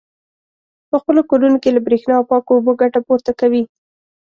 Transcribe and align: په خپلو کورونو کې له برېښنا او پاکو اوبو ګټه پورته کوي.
په 0.89 0.95
خپلو 1.01 1.21
کورونو 1.29 1.57
کې 1.63 1.69
له 1.75 1.79
برېښنا 1.87 2.13
او 2.17 2.27
پاکو 2.31 2.51
اوبو 2.57 2.71
ګټه 2.81 2.99
پورته 3.07 3.31
کوي. 3.39 3.63